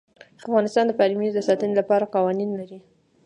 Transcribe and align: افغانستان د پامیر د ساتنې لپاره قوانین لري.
افغانستان 0.45 0.85
د 0.87 0.91
پامیر 0.99 1.31
د 1.35 1.39
ساتنې 1.47 1.73
لپاره 1.79 2.11
قوانین 2.15 2.49
لري. 2.59 2.79